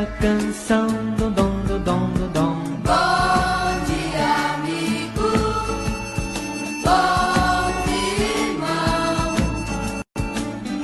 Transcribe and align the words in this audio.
esta 0.00 0.06
canção. 0.20 0.86
Dom, 1.18 1.30
dom, 1.32 1.52
dom, 1.66 1.78
dom, 1.78 2.10
dom, 2.10 2.28
dom. 2.32 2.54
Bom 2.84 3.70
dia, 3.86 4.28
amigo. 4.54 5.28
Bom 6.84 7.70
dia, 7.86 8.30
irmão. 8.48 9.20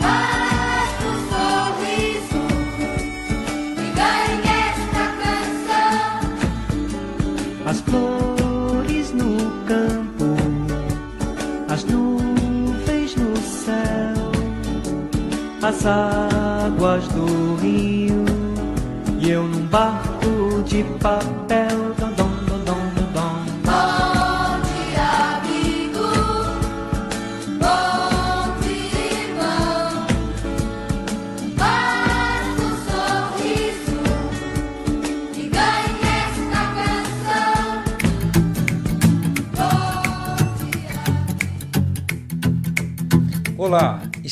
Basta 0.01 1.05
um 1.07 1.19
sorriso 1.30 2.42
e 3.79 3.87
ganhe 3.97 4.48
esta 4.69 5.05
canção. 5.23 6.20
As 7.67 7.78
flores 7.80 9.06
no 9.12 9.30
campo, 9.67 10.28
as 11.69 11.83
nuvens 11.84 13.11
no 13.17 13.37
céu, 13.37 14.30
as 15.62 15.87
águas 15.87 17.09
do 17.09 17.56
rio 17.56 17.86
de 20.77 20.83
papel. 20.98 21.95
Dom, 21.98 22.12
dom, 22.12 22.30
dom, 22.47 22.61
dom, 22.66 22.84
dom. 23.15 23.34
Bom 23.65 24.61
dia, 24.67 25.09
amigo. 25.39 26.09
Bom 27.62 28.61
dia, 28.61 29.05
irmão. 29.23 29.91
Basta 31.57 32.61
um 32.62 32.75
sorriso 32.87 34.00
e 35.34 35.37
ganhe 35.48 36.05
esta 36.20 36.62
canção. 36.77 37.65
Bom 39.56 40.37
dia. 40.61 40.97
Olá, 43.56 43.89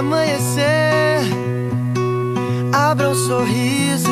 Amanhecer, 0.00 1.20
abra 2.72 3.10
um 3.10 3.14
sorriso. 3.14 4.10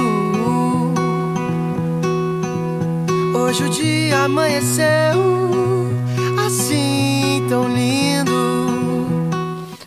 Hoje 3.35 3.65
o 3.65 3.71
dia 3.71 4.25
amanheceu 4.25 4.87
assim 6.47 7.43
tão 7.49 7.75
lindo. 7.75 8.31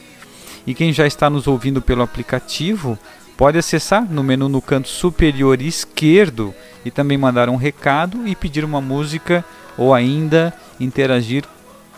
E 0.68 0.74
quem 0.74 0.92
já 0.92 1.06
está 1.06 1.30
nos 1.30 1.48
ouvindo 1.48 1.82
pelo 1.82 2.02
aplicativo 2.02 2.98
pode 3.38 3.58
acessar 3.58 4.06
no 4.10 4.24
menu 4.24 4.50
no 4.50 4.62
canto 4.62 4.88
superior 4.88 5.62
esquerdo 5.62 6.54
e 6.84 6.92
também 6.92 7.18
mandar 7.18 7.50
um 7.50 7.56
recado 7.56 8.28
e 8.28 8.36
pedir 8.36 8.66
uma 8.66 8.82
música 8.82 9.46
ou 9.78 9.94
ainda 9.94 10.54
interagir 10.80 11.46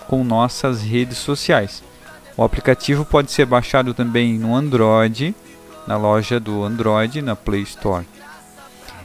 com 0.08 0.24
nossas 0.24 0.82
redes 0.82 1.18
sociais. 1.18 1.84
O 2.36 2.44
aplicativo 2.44 3.04
pode 3.04 3.32
ser 3.32 3.46
baixado 3.46 3.94
também 3.94 4.38
no 4.38 4.56
Android, 4.56 5.36
na 5.88 5.98
loja 5.98 6.40
do 6.40 6.64
Android, 6.64 7.22
na 7.22 7.36
Play 7.36 7.64
Store. 7.64 8.06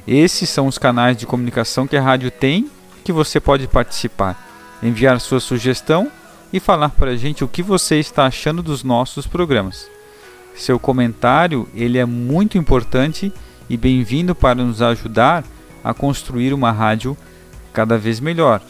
Esses 0.06 0.50
são 0.50 0.66
os 0.66 0.78
canais 0.78 1.16
de 1.16 1.26
comunicação 1.26 1.86
que 1.86 1.96
a 1.96 2.02
rádio 2.02 2.30
tem 2.30 2.68
que 3.04 3.12
você 3.12 3.40
pode 3.40 3.66
participar, 3.66 4.78
enviar 4.82 5.20
sua 5.20 5.40
sugestão 5.40 6.10
e 6.52 6.60
falar 6.60 6.90
para 6.90 7.12
a 7.12 7.16
gente 7.16 7.42
o 7.42 7.48
que 7.48 7.62
você 7.62 7.98
está 7.98 8.26
achando 8.26 8.62
dos 8.62 8.84
nossos 8.84 9.26
programas. 9.26 9.88
Seu 10.54 10.78
comentário 10.78 11.68
ele 11.74 11.98
é 11.98 12.04
muito 12.04 12.58
importante 12.58 13.32
e 13.68 13.76
bem-vindo 13.76 14.34
para 14.34 14.62
nos 14.62 14.82
ajudar 14.82 15.44
a 15.82 15.94
construir 15.94 16.52
uma 16.52 16.70
rádio 16.70 17.16
cada 17.72 17.96
vez 17.96 18.20
melhor. 18.20 18.60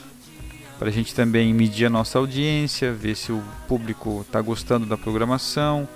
Para 0.79 0.89
a 0.89 0.93
gente 0.93 1.15
também 1.15 1.53
medir 1.53 1.87
a 1.87 1.91
nossa 1.91 2.19
audiência, 2.19 2.93
ver 2.93 3.17
se 3.17 3.33
o 3.33 3.43
público 3.69 4.23
está 4.27 4.41
gostando 4.41 4.87
da 4.87 4.97
programação, 4.97 5.89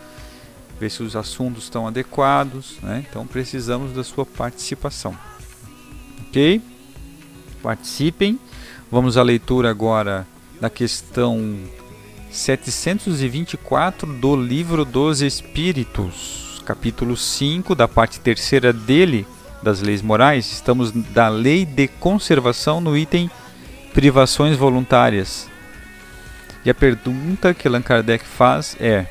ver 0.78 0.90
se 0.90 1.02
os 1.02 1.16
assuntos 1.16 1.64
estão 1.64 1.86
adequados. 1.86 2.76
Né? 2.82 3.04
Então 3.08 3.26
precisamos 3.26 3.92
da 3.92 4.04
sua 4.04 4.26
participação. 4.26 5.16
Ok? 6.28 6.60
Participem. 7.62 8.38
Vamos 8.90 9.16
à 9.16 9.22
leitura 9.22 9.70
agora 9.70 10.26
da 10.60 10.70
questão 10.70 11.58
724 12.30 14.12
do 14.12 14.36
Livro 14.36 14.84
dos 14.84 15.20
Espíritos, 15.22 16.62
capítulo 16.64 17.16
5, 17.16 17.74
da 17.74 17.88
parte 17.88 18.20
terceira 18.20 18.72
dele, 18.72 19.26
das 19.62 19.80
leis 19.80 20.02
morais. 20.02 20.52
Estamos 20.52 20.92
da 20.92 21.28
lei 21.28 21.64
de 21.64 21.88
conservação 21.88 22.80
no 22.80 22.96
item 22.96 23.30
privações 23.92 24.56
voluntárias. 24.56 25.48
E 26.64 26.70
a 26.70 26.74
pergunta 26.74 27.54
que 27.54 27.66
Allan 27.66 27.80
Kardec 27.80 28.24
faz 28.24 28.76
é: 28.78 29.06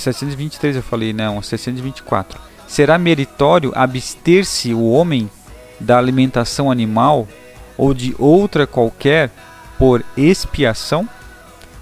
...723 0.00 0.76
eu 0.76 0.82
falei, 0.82 1.12
não, 1.12 1.42
724. 1.42 2.40
Será 2.66 2.96
meritório 2.98 3.72
abster-se 3.74 4.72
o 4.72 4.90
homem 4.90 5.30
da 5.78 5.98
alimentação 5.98 6.70
animal 6.70 7.28
ou 7.76 7.92
de 7.92 8.14
outra 8.18 8.66
qualquer 8.66 9.30
por 9.78 10.04
expiação? 10.16 11.08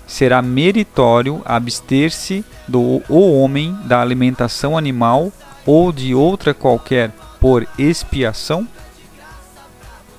Será 0.06 0.40
meritório 0.40 1.42
abster-se 1.44 2.44
do 2.66 3.02
o 3.08 3.40
homem 3.40 3.78
da 3.84 4.00
alimentação 4.00 4.76
animal 4.76 5.30
ou 5.66 5.92
de 5.92 6.14
outra 6.14 6.54
qualquer 6.54 7.10
por 7.38 7.68
expiação? 7.78 8.66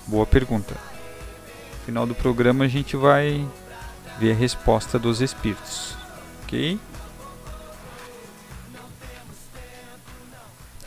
Boa 0.05 0.25
pergunta. 0.25 0.75
No 1.71 1.85
final 1.85 2.05
do 2.05 2.15
programa 2.15 2.65
a 2.65 2.67
gente 2.67 2.95
vai 2.95 3.45
ver 4.19 4.31
a 4.31 4.35
resposta 4.35 4.99
dos 4.99 5.21
espíritos. 5.21 5.95
Ok? 6.43 6.79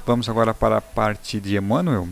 Vamos 0.05 0.29
agora 0.29 0.53
para 0.53 0.79
a 0.79 0.81
parte 0.81 1.39
de 1.39 1.57
Emmanuel. 1.57 2.09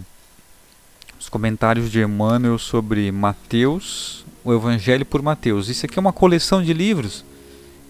Os 1.19 1.29
comentários 1.29 1.91
de 1.91 2.01
Emmanuel 2.01 2.57
sobre 2.57 3.11
Mateus, 3.11 4.25
o 4.45 4.55
Evangelho 4.55 5.05
por 5.05 5.21
Mateus. 5.21 5.69
Isso 5.69 5.85
aqui 5.87 5.99
é 5.99 6.01
uma 6.01 6.13
coleção 6.13 6.63
de 6.63 6.73
livros. 6.73 7.25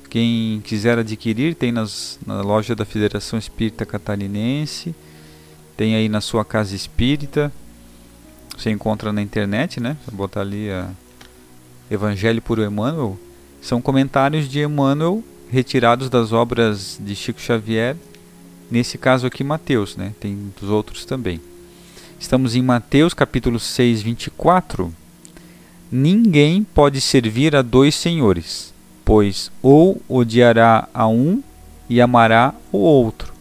Quem 0.08 0.62
quiser 0.64 0.98
adquirir, 0.98 1.54
tem 1.54 1.70
nas, 1.70 2.18
na 2.26 2.40
loja 2.40 2.74
da 2.74 2.86
Federação 2.86 3.38
Espírita 3.38 3.84
Catarinense, 3.84 4.94
tem 5.76 5.94
aí 5.94 6.08
na 6.08 6.22
sua 6.22 6.46
casa 6.46 6.74
espírita. 6.74 7.52
você 8.56 8.70
encontra 8.70 9.12
na 9.12 9.20
internet, 9.20 9.80
né? 9.80 9.98
Você 10.02 10.16
botar 10.16 10.40
ali 10.40 10.70
a 10.70 10.88
Evangelho 11.90 12.40
por 12.40 12.58
Emmanuel, 12.58 13.18
são 13.60 13.82
comentários 13.82 14.48
de 14.48 14.60
Emmanuel 14.60 15.22
retirados 15.50 16.08
das 16.08 16.32
obras 16.32 16.98
de 16.98 17.14
Chico 17.14 17.38
Xavier, 17.40 17.96
nesse 18.70 18.96
caso 18.96 19.26
aqui 19.26 19.42
Mateus, 19.42 19.96
né? 19.96 20.12
Tem 20.20 20.52
dos 20.60 20.70
outros 20.70 21.04
também. 21.04 21.40
Estamos 22.18 22.54
em 22.54 22.62
Mateus 22.62 23.12
capítulo 23.12 23.58
6, 23.58 24.02
24. 24.02 24.92
Ninguém 25.90 26.62
pode 26.62 27.00
servir 27.00 27.56
a 27.56 27.62
dois 27.62 27.94
senhores, 27.94 28.72
pois 29.04 29.50
ou 29.60 30.00
odiará 30.08 30.88
a 30.94 31.08
um 31.08 31.42
e 31.88 32.00
amará 32.00 32.54
o 32.70 32.78
outro, 32.78 33.32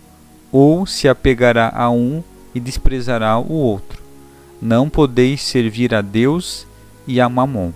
ou 0.52 0.86
se 0.88 1.08
apegará 1.08 1.72
a 1.76 1.92
um 1.92 2.24
e 2.56 2.60
desprezará 2.60 3.38
o 3.38 3.52
outro. 3.52 4.02
Não 4.60 4.90
podeis 4.90 5.42
servir 5.42 5.94
a 5.94 6.02
Deus 6.02 6.66
e 7.06 7.22
a 7.22 7.30
Mamon. 7.30 7.72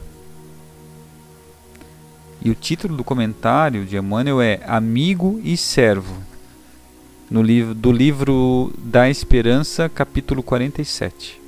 E 2.42 2.50
o 2.50 2.56
título 2.56 2.98
do 2.98 3.04
comentário 3.04 3.86
de 3.86 3.96
Emmanuel 3.96 4.42
é 4.42 4.60
Amigo 4.66 5.40
e 5.44 5.56
Servo, 5.56 6.22
no 7.34 7.42
livro, 7.42 7.74
do 7.74 7.92
livro 7.92 8.72
da 8.78 9.10
Esperança, 9.10 9.90
capítulo 9.90 10.44
47. 10.44 11.42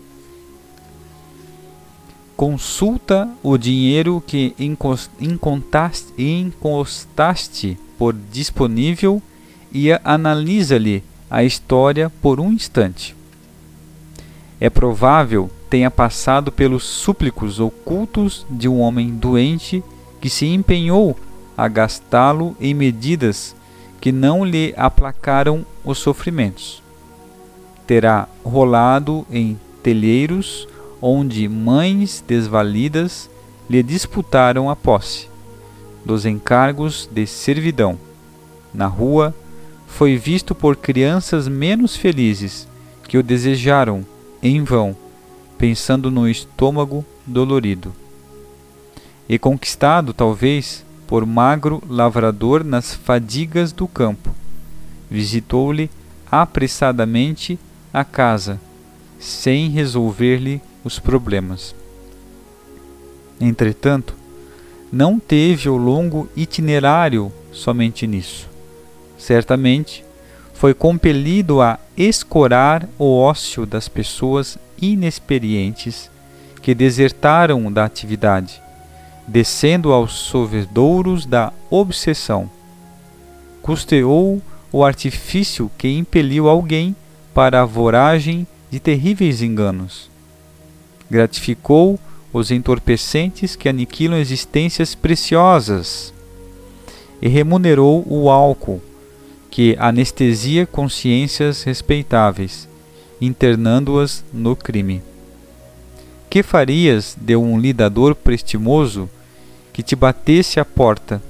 Consulta 2.35 3.29
o 3.43 3.55
dinheiro 3.55 4.21
que 4.25 4.55
encontraste, 5.21 6.11
encostaste 6.17 7.77
por 7.99 8.15
disponível 8.31 9.21
e 9.71 9.91
analisa-lhe 10.03 11.03
a 11.29 11.43
história 11.43 12.09
por 12.19 12.39
um 12.39 12.51
instante. 12.51 13.15
É 14.59 14.71
provável 14.71 15.51
tenha 15.69 15.91
passado 15.91 16.51
pelos 16.51 16.83
súplicos 16.83 17.59
ocultos 17.59 18.43
de 18.49 18.67
um 18.67 18.79
homem 18.79 19.11
doente 19.11 19.83
que 20.19 20.31
se 20.31 20.47
empenhou 20.47 21.15
a 21.55 21.67
gastá-lo 21.67 22.57
em 22.59 22.73
medidas 22.73 23.55
que 24.05 24.11
não 24.11 24.45
lhe 24.45 24.71
aplacaram 24.77 25.65
os 25.83 25.97
sofrimentos. 25.97 26.83
Terá 27.87 28.27
rolado 28.43 29.25
em 29.31 29.59
telheiros 29.81 30.67
onde 31.01 31.49
mães 31.49 32.23
desvalidas 32.27 33.27
lhe 33.67 33.81
disputaram 33.81 34.69
a 34.69 34.75
posse 34.75 35.27
dos 36.05 36.23
encargos 36.23 37.09
de 37.11 37.25
servidão. 37.25 37.97
Na 38.71 38.85
rua, 38.85 39.33
foi 39.87 40.17
visto 40.17 40.53
por 40.53 40.75
crianças 40.75 41.47
menos 41.47 41.95
felizes 41.95 42.67
que 43.07 43.17
o 43.17 43.23
desejaram 43.23 44.05
em 44.39 44.63
vão, 44.63 44.95
pensando 45.57 46.11
no 46.11 46.29
estômago 46.29 47.03
dolorido 47.25 47.91
e 49.27 49.39
conquistado, 49.39 50.13
talvez, 50.13 50.84
por 51.07 51.25
magro 51.25 51.81
lavrador 51.87 52.63
nas 52.63 52.93
fadigas 52.93 53.71
do 53.71 53.87
campo. 53.87 54.33
Visitou-lhe 55.09 55.89
apressadamente 56.31 57.59
a 57.93 58.03
casa, 58.03 58.59
sem 59.19 59.69
resolver-lhe 59.69 60.61
os 60.83 60.99
problemas. 60.99 61.75
Entretanto, 63.39 64.15
não 64.91 65.19
teve 65.19 65.69
o 65.69 65.77
longo 65.77 66.27
itinerário 66.35 67.31
somente 67.51 68.07
nisso. 68.07 68.49
Certamente, 69.17 70.03
foi 70.53 70.73
compelido 70.73 71.61
a 71.61 71.79
escorar 71.97 72.87
o 72.97 73.17
ócio 73.17 73.65
das 73.65 73.87
pessoas 73.87 74.57
inexperientes 74.81 76.09
que 76.61 76.73
desertaram 76.73 77.71
da 77.71 77.85
atividade 77.85 78.64
descendo 79.27 79.91
aos 79.91 80.13
solvedouros 80.13 81.25
da 81.25 81.51
obsessão. 81.69 82.49
Custeou 83.61 84.41
o 84.71 84.83
artifício 84.83 85.71
que 85.77 85.87
impeliu 85.87 86.47
alguém 86.47 86.95
para 87.33 87.61
a 87.61 87.65
voragem 87.65 88.45
de 88.69 88.79
terríveis 88.79 89.41
enganos. 89.41 90.09
Gratificou 91.09 91.99
os 92.31 92.51
entorpecentes 92.51 93.55
que 93.55 93.69
aniquilam 93.69 94.19
existências 94.19 94.93
preciosas. 94.93 96.13
E 97.21 97.29
remunerou 97.29 98.05
o 98.07 98.29
álcool, 98.29 98.81
que 99.49 99.75
anestesia 99.79 100.65
consciências 100.65 101.63
respeitáveis, 101.63 102.67
internando-as 103.21 104.23
no 104.33 104.55
crime. 104.55 105.01
Que 106.29 106.43
farias 106.43 107.15
de 107.19 107.37
um 107.37 107.57
lidador 107.57 108.13
prestimoso 108.13 109.09
que 109.75 109.83
te 109.83 109.93
batesse 109.93 110.57
à 110.57 110.63
porta, 110.63 111.21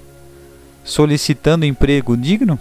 solicitando 0.83 1.65
emprego 1.65 2.15
digno? 2.15 2.59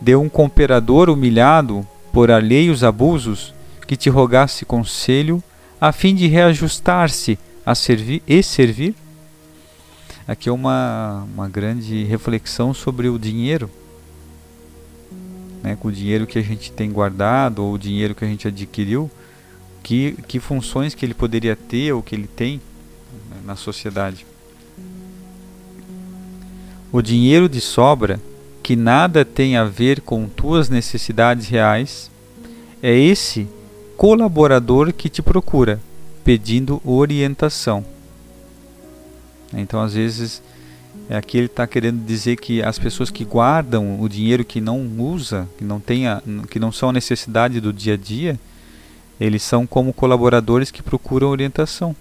De 0.00 0.14
um 0.14 0.28
cooperador 0.28 1.10
humilhado 1.10 1.84
por 2.12 2.30
alheios 2.30 2.84
abusos 2.84 3.52
que 3.84 3.96
te 3.96 4.08
rogasse 4.08 4.64
conselho 4.64 5.42
a 5.80 5.90
fim 5.90 6.14
de 6.14 6.28
reajustar-se 6.28 7.36
a 7.66 7.74
servir 7.74 8.22
e 8.28 8.40
servir? 8.44 8.94
Aqui 10.24 10.48
é 10.48 10.52
uma, 10.52 11.26
uma 11.34 11.48
grande 11.48 12.04
reflexão 12.04 12.72
sobre 12.72 13.08
o 13.08 13.18
dinheiro. 13.18 13.68
Né, 15.64 15.74
com 15.80 15.88
o 15.88 15.92
dinheiro 15.92 16.28
que 16.28 16.38
a 16.38 16.42
gente 16.42 16.70
tem 16.70 16.92
guardado 16.92 17.64
ou 17.64 17.74
o 17.74 17.78
dinheiro 17.78 18.14
que 18.14 18.24
a 18.24 18.28
gente 18.28 18.46
adquiriu, 18.46 19.10
que, 19.82 20.16
que 20.28 20.38
funções 20.38 20.94
que 20.94 21.04
ele 21.04 21.12
poderia 21.12 21.56
ter 21.56 21.92
ou 21.92 22.04
que 22.04 22.14
ele 22.14 22.28
tem 22.28 22.60
né, 23.30 23.40
na 23.44 23.56
sociedade. 23.56 24.29
O 26.92 27.00
dinheiro 27.00 27.48
de 27.48 27.60
sobra, 27.60 28.20
que 28.62 28.74
nada 28.74 29.24
tem 29.24 29.56
a 29.56 29.64
ver 29.64 30.00
com 30.00 30.28
tuas 30.28 30.68
necessidades 30.68 31.46
reais, 31.48 32.10
é 32.82 32.92
esse 32.96 33.48
colaborador 33.96 34.92
que 34.92 35.08
te 35.08 35.22
procura, 35.22 35.80
pedindo 36.24 36.80
orientação. 36.84 37.84
Então, 39.52 39.80
às 39.80 39.94
vezes, 39.94 40.42
é 41.08 41.16
aqui 41.16 41.38
ele 41.38 41.46
está 41.46 41.66
querendo 41.66 42.04
dizer 42.04 42.36
que 42.36 42.62
as 42.62 42.78
pessoas 42.78 43.10
que 43.10 43.24
guardam 43.24 44.00
o 44.00 44.08
dinheiro 44.08 44.44
que 44.44 44.60
não 44.60 44.80
usa, 44.98 45.48
que 45.58 45.64
não 45.64 45.78
tenha, 45.78 46.22
que 46.50 46.58
não 46.58 46.72
são 46.72 46.90
a 46.90 46.92
necessidade 46.92 47.60
do 47.60 47.72
dia 47.72 47.94
a 47.94 47.96
dia, 47.96 48.38
eles 49.20 49.42
são 49.42 49.66
como 49.66 49.92
colaboradores 49.92 50.70
que 50.70 50.82
procuram 50.82 51.28
orientação. 51.28 51.94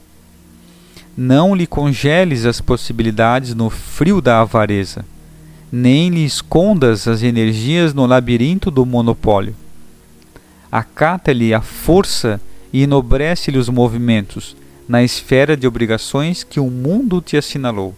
Não 1.21 1.53
lhe 1.53 1.67
congeles 1.67 2.45
as 2.45 2.61
possibilidades 2.61 3.53
no 3.53 3.69
frio 3.69 4.21
da 4.21 4.39
avareza, 4.39 5.03
nem 5.69 6.09
lhe 6.09 6.23
escondas 6.23 7.09
as 7.09 7.21
energias 7.21 7.93
no 7.93 8.05
labirinto 8.05 8.71
do 8.71 8.85
monopólio. 8.85 9.53
Acata-lhe 10.71 11.53
a 11.53 11.59
força 11.59 12.39
e 12.71 12.83
enobrece-lhe 12.83 13.57
os 13.57 13.67
movimentos 13.67 14.55
na 14.87 15.03
esfera 15.03 15.57
de 15.57 15.67
obrigações 15.67 16.45
que 16.45 16.57
o 16.57 16.71
mundo 16.71 17.19
te 17.19 17.35
assinalou. 17.35 17.93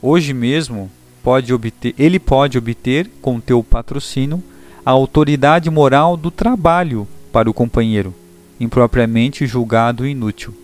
Hoje 0.00 0.32
mesmo 0.32 0.88
pode 1.20 1.52
obter, 1.52 1.96
ele 1.98 2.20
pode 2.20 2.56
obter 2.56 3.10
com 3.20 3.40
teu 3.40 3.60
patrocínio 3.60 4.40
a 4.84 4.90
autoridade 4.90 5.70
moral 5.70 6.16
do 6.16 6.30
trabalho 6.30 7.06
para 7.32 7.48
o 7.48 7.54
companheiro, 7.54 8.14
impropriamente 8.58 9.46
julgado 9.46 10.06
inútil. 10.06 10.54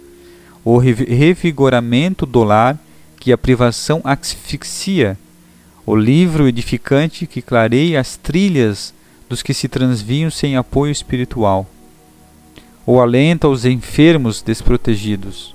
O 0.64 0.78
revigoramento 0.78 2.26
do 2.26 2.42
lar 2.42 2.78
que 3.20 3.32
a 3.32 3.38
privação 3.38 4.00
asfixia, 4.04 5.18
o 5.85 5.94
livro 5.94 6.49
edificante 6.49 7.26
que 7.26 7.40
clareia 7.40 8.00
as 8.00 8.16
trilhas 8.16 8.92
dos 9.28 9.42
que 9.42 9.54
se 9.54 9.68
transviam 9.68 10.30
sem 10.30 10.56
apoio 10.56 10.90
espiritual, 10.90 11.66
ou 12.85 13.00
alenta 13.00 13.49
os 13.49 13.64
enfermos 13.64 14.42
desprotegidos, 14.42 15.54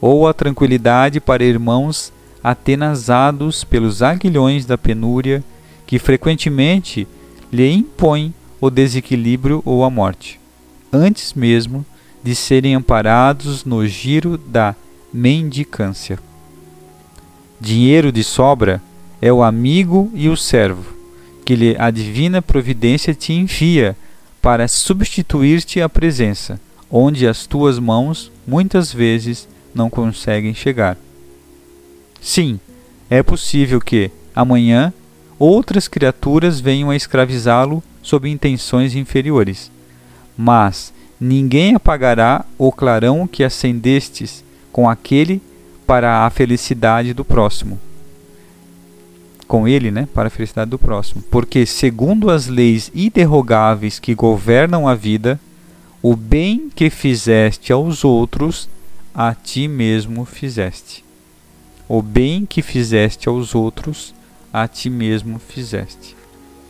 ou 0.00 0.28
a 0.28 0.34
tranquilidade 0.34 1.20
para 1.20 1.44
irmãos 1.44 2.12
atenazados 2.42 3.64
pelos 3.64 4.02
aguilhões 4.02 4.66
da 4.66 4.78
penúria 4.78 5.42
que 5.86 5.98
frequentemente 5.98 7.06
lhe 7.52 7.70
impõe 7.70 8.34
o 8.60 8.70
desequilíbrio 8.70 9.62
ou 9.64 9.84
a 9.84 9.90
morte, 9.90 10.40
antes 10.92 11.34
mesmo 11.34 11.84
de 12.22 12.34
serem 12.34 12.74
amparados 12.74 13.64
no 13.64 13.86
giro 13.86 14.36
da 14.36 14.74
mendicância. 15.12 16.18
Dinheiro 17.60 18.10
de 18.10 18.24
sobra 18.24 18.82
é 19.20 19.32
o 19.32 19.42
amigo 19.42 20.10
e 20.14 20.28
o 20.28 20.36
servo, 20.36 20.94
que 21.44 21.54
lhe 21.54 21.76
a 21.78 21.90
divina 21.90 22.42
providência 22.42 23.14
te 23.14 23.32
envia 23.32 23.96
para 24.42 24.68
substituir-te 24.68 25.80
a 25.80 25.88
presença, 25.88 26.60
onde 26.90 27.26
as 27.26 27.46
tuas 27.46 27.78
mãos 27.78 28.30
muitas 28.46 28.92
vezes 28.92 29.48
não 29.74 29.88
conseguem 29.88 30.54
chegar. 30.54 30.96
Sim, 32.20 32.58
é 33.08 33.22
possível 33.22 33.80
que, 33.80 34.10
amanhã, 34.34 34.92
outras 35.38 35.88
criaturas 35.88 36.60
venham 36.60 36.90
a 36.90 36.96
escravizá-lo 36.96 37.82
sob 38.02 38.28
intenções 38.28 38.94
inferiores. 38.94 39.70
Mas 40.36 40.92
ninguém 41.20 41.74
apagará 41.74 42.44
o 42.58 42.70
clarão 42.70 43.26
que 43.26 43.42
acendestes 43.44 44.44
com 44.72 44.88
aquele 44.88 45.40
para 45.86 46.26
a 46.26 46.30
felicidade 46.30 47.14
do 47.14 47.24
próximo. 47.24 47.78
Com 49.46 49.68
ele, 49.68 49.90
né, 49.90 50.08
para 50.12 50.26
a 50.26 50.30
felicidade 50.30 50.70
do 50.70 50.78
próximo. 50.78 51.22
Porque, 51.30 51.64
segundo 51.64 52.30
as 52.30 52.48
leis 52.48 52.90
inderrogáveis 52.94 54.00
que 54.00 54.14
governam 54.14 54.88
a 54.88 54.94
vida, 54.94 55.38
o 56.02 56.16
bem 56.16 56.68
que 56.74 56.90
fizeste 56.90 57.72
aos 57.72 58.04
outros, 58.04 58.68
a 59.14 59.34
ti 59.34 59.68
mesmo 59.68 60.24
fizeste. 60.24 61.04
O 61.88 62.02
bem 62.02 62.44
que 62.44 62.60
fizeste 62.60 63.28
aos 63.28 63.54
outros, 63.54 64.12
a 64.56 64.66
ti 64.66 64.88
mesmo 64.88 65.38
fizeste. 65.38 66.16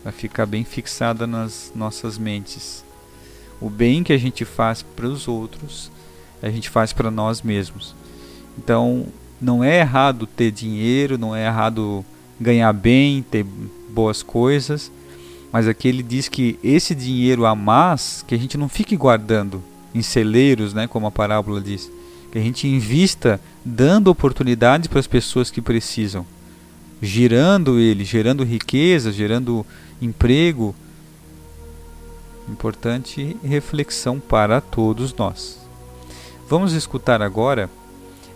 Vai 0.03 0.13
ficar 0.13 0.45
bem 0.45 0.65
fixada 0.65 1.25
nas 1.25 1.71
nossas 1.73 2.19
mentes. 2.19 2.85
O 3.61 3.71
bem 3.71 4.03
que 4.03 4.13
a 4.13 4.19
gente 4.19 4.45
faz 4.45 4.83
para 4.83 5.07
os 5.07 5.29
outros, 5.29 5.89
a 6.43 6.51
gente 6.51 6.69
faz 6.69 6.93
para 6.93 7.13
nós 7.13 7.43
mesmos. 7.43 7.95
Então, 8.59 9.07
não 9.41 9.63
é 9.63 9.79
errado 9.79 10.27
ter 10.27 10.51
dinheiro, 10.51 11.17
não 11.17 11.35
é 11.35 11.47
errado 11.47 12.05
ganhar 12.41 12.73
bem, 12.73 13.23
ter 13.23 13.47
boas 13.89 14.21
coisas, 14.21 14.91
mas 15.53 15.69
aqui 15.69 15.87
ele 15.87 16.03
diz 16.03 16.29
que 16.29 16.59
esse 16.65 16.93
dinheiro 16.93 17.47
a 17.47 17.55
mais, 17.55 18.25
que 18.27 18.35
a 18.35 18.39
gente 18.39 18.59
não 18.59 18.69
fique 18.69 18.97
guardando 18.97 19.63
em 19.95 20.03
celeiros, 20.03 20.75
né, 20.75 20.89
como 20.89 21.07
a 21.07 21.13
parábola 21.13 21.61
diz, 21.61 21.89
que 22.33 22.39
a 22.39 22.43
gente 22.43 22.67
invista 22.67 23.41
dando 23.65 24.09
oportunidades 24.09 24.89
para 24.89 24.99
as 24.99 25.07
pessoas 25.07 25.53
que 25.53 25.63
precisam, 25.63 26.27
girando 27.01 27.79
ele, 27.79 28.05
gerando 28.05 28.45
riqueza, 28.45 29.13
gerando 29.13 29.65
emprego. 30.01 30.75
Importante 32.49 33.37
reflexão 33.43 34.21
para 34.21 34.61
todos 34.61 35.15
nós. 35.15 35.59
Vamos 36.49 36.73
escutar 36.73 37.21
agora 37.21 37.69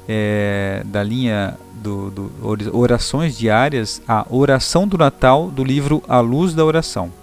é, 0.08 0.82
da 0.86 1.02
linha 1.02 1.56
do, 1.74 2.10
do, 2.10 2.76
Orações 2.76 3.38
Diárias, 3.38 4.02
a 4.06 4.26
Oração 4.28 4.86
do 4.86 4.98
Natal 4.98 5.48
do 5.48 5.62
livro 5.62 6.02
A 6.08 6.18
Luz 6.20 6.52
da 6.52 6.64
Oração. 6.64 7.19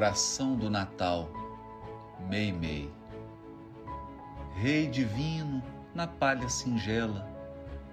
Oração 0.00 0.56
do 0.56 0.70
Natal, 0.70 1.28
Mei 2.26 2.50
Mei. 2.50 2.90
Rei 4.54 4.86
divino, 4.86 5.62
na 5.94 6.06
palha 6.06 6.48
singela, 6.48 7.28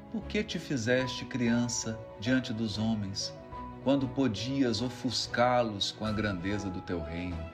por 0.10 0.24
que 0.24 0.42
te 0.42 0.58
fizeste 0.58 1.26
criança 1.26 2.00
diante 2.18 2.54
dos 2.54 2.78
homens, 2.78 3.38
quando 3.84 4.08
podias 4.08 4.82
ofuscá-los 4.82 5.92
com 5.92 6.06
a 6.06 6.12
grandeza 6.14 6.70
do 6.70 6.80
teu 6.80 7.04
reino? 7.04 7.46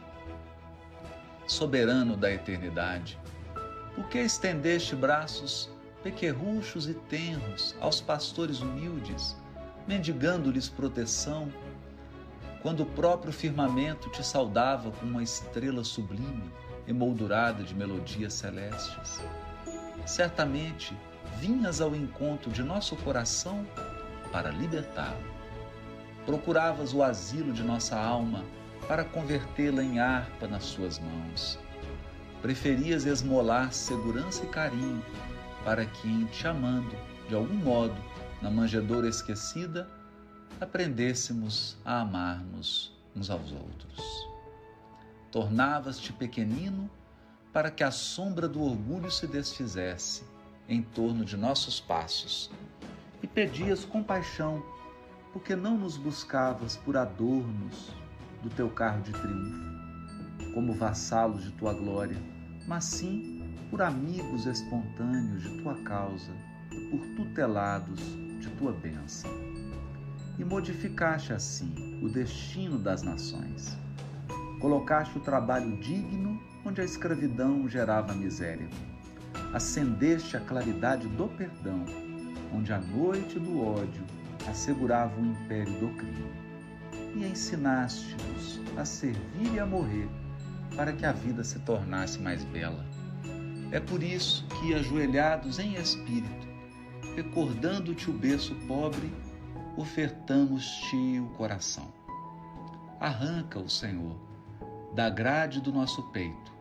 Soberano 1.48 2.16
da 2.16 2.32
eternidade, 2.32 3.18
por 3.96 4.08
que 4.08 4.20
estendeste 4.20 4.96
braços 4.96 5.68
pequerruchos 6.04 6.88
e 6.88 6.94
tenros 6.94 7.76
aos 7.82 8.00
pastores 8.00 8.60
humildes, 8.62 9.36
mendigando-lhes 9.88 10.70
proteção 10.70 11.52
quando 12.64 12.80
o 12.84 12.86
próprio 12.86 13.34
firmamento 13.34 14.10
te 14.10 14.26
saudava 14.26 14.90
com 14.90 15.06
uma 15.06 15.22
estrela 15.22 15.84
sublime, 15.84 16.50
emoldurada 16.88 17.62
de 17.62 17.76
melodias 17.76 18.34
celestes. 18.34 19.22
Certamente 20.06 20.98
vinhas 21.40 21.82
ao 21.82 21.94
encontro 21.94 22.50
de 22.50 22.64
nosso 22.64 22.96
coração 22.96 23.68
para 24.32 24.50
libertá-lo. 24.50 25.34
Procuravas 26.26 26.94
o 26.94 27.04
asilo 27.04 27.52
de 27.52 27.64
nossa 27.64 28.00
alma 28.00 28.46
para 28.88 29.04
convertê-la 29.04 29.84
em 29.84 30.00
harpa 30.00 30.48
nas 30.48 30.64
suas 30.64 31.00
mãos. 31.00 31.60
Preferias 32.42 33.06
esmolar 33.06 33.74
segurança 33.74 34.44
e 34.46 34.48
carinho 34.48 35.04
para 35.66 35.86
que, 35.86 36.08
em 36.08 36.26
te 36.28 36.48
amando, 36.48 36.96
de 37.28 37.36
algum 37.36 37.56
modo, 37.56 37.96
na 38.42 38.50
manjedoura 38.50 39.08
esquecida, 39.08 39.88
aprendêssemos 40.60 41.78
a 41.84 42.02
amar-nos 42.02 42.94
uns 43.16 43.30
aos 43.30 43.52
outros. 43.52 44.28
Tornavas-te 45.32 46.14
pequenino 46.14 46.90
para 47.52 47.70
que 47.70 47.84
a 47.84 47.92
sombra 47.92 48.48
do 48.48 48.62
orgulho 48.62 49.12
se 49.12 49.28
desfizesse 49.28 50.24
em 50.68 50.82
torno 50.82 51.26
de 51.26 51.38
nossos 51.38 51.80
passos 51.80 52.50
e 53.22 53.28
pedias 53.28 53.86
compaixão 53.86 54.64
porque 55.32 55.56
não 55.56 55.78
nos 55.78 55.98
buscavas 55.98 56.78
por 56.78 56.96
adornos 56.96 57.92
do 58.42 58.50
teu 58.50 58.70
carro 58.70 59.02
de 59.02 59.12
triunfo, 59.12 60.54
como 60.54 60.74
vassalos 60.74 61.44
de 61.44 61.52
tua 61.54 61.74
glória, 61.74 62.18
mas 62.68 62.86
sim 62.86 63.42
por 63.70 63.82
amigos 63.82 64.46
espontâneos 64.46 65.42
de 65.42 65.62
tua 65.62 65.76
causa, 65.84 66.32
por 66.92 67.00
tutelados 67.16 68.00
de 68.40 68.50
tua 68.58 68.72
bênção 68.72 69.53
e 70.38 70.44
modificaste 70.44 71.34
assim 71.34 72.00
o 72.02 72.10
destino 72.10 72.78
das 72.78 73.04
nações. 73.04 73.78
Colocaste 74.60 75.18
o 75.18 75.22
trabalho 75.22 75.78
digno 75.78 76.42
onde 76.66 76.82
a 76.82 76.86
escravidão 76.86 77.68
gerava 77.68 78.14
miséria. 78.14 78.68
Acendeste 79.54 80.38
a 80.38 80.40
claridade 80.40 81.08
do 81.10 81.28
perdão, 81.28 81.86
onde 82.54 82.72
a 82.72 82.80
noite 82.80 83.40
do 83.40 83.62
ódio 83.62 84.04
assegurava 84.50 85.20
o 85.20 85.26
império 85.26 85.74
do 85.80 85.90
crime. 85.96 86.32
E 87.16 87.26
ensinaste-nos 87.26 88.62
a 88.78 88.86
servir 88.86 89.54
e 89.54 89.60
a 89.60 89.66
morrer 89.66 90.08
para 90.76 90.94
que 90.94 91.06
a 91.06 91.12
vida 91.12 91.44
se 91.44 91.60
tornasse 91.60 92.20
mais 92.20 92.44
bela. 92.46 92.84
É 93.72 93.80
por 93.80 94.02
isso 94.02 94.46
que, 94.48 94.74
ajoelhados 94.74 95.60
em 95.60 95.76
espírito, 95.76 96.48
recordando-te 97.16 98.10
o 98.10 98.14
berço 98.14 98.56
pobre, 98.68 99.12
ofertamos-te 99.76 101.20
o 101.20 101.28
coração. 101.36 101.92
Arranca-o, 103.00 103.68
Senhor, 103.68 104.16
da 104.94 105.10
grade 105.10 105.60
do 105.60 105.72
nosso 105.72 106.04
peito, 106.10 106.54